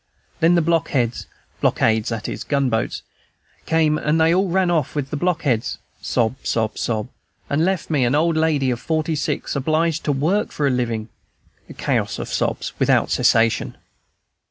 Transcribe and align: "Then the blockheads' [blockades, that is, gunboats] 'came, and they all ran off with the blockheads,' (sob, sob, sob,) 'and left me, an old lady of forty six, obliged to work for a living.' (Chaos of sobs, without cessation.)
"Then 0.39 0.55
the 0.55 0.63
blockheads' 0.63 1.27
[blockades, 1.61 2.09
that 2.09 2.27
is, 2.27 2.43
gunboats] 2.43 3.03
'came, 3.67 3.99
and 3.99 4.19
they 4.19 4.33
all 4.33 4.49
ran 4.49 4.71
off 4.71 4.95
with 4.95 5.11
the 5.11 5.15
blockheads,' 5.15 5.77
(sob, 6.01 6.37
sob, 6.41 6.79
sob,) 6.79 7.09
'and 7.51 7.63
left 7.63 7.91
me, 7.91 8.03
an 8.03 8.15
old 8.15 8.35
lady 8.35 8.71
of 8.71 8.79
forty 8.79 9.13
six, 9.15 9.55
obliged 9.55 10.03
to 10.05 10.11
work 10.11 10.51
for 10.51 10.65
a 10.65 10.71
living.' 10.71 11.09
(Chaos 11.77 12.17
of 12.17 12.29
sobs, 12.29 12.73
without 12.79 13.11
cessation.) 13.11 13.77